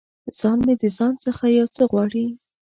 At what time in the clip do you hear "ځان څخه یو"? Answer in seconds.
0.97-1.67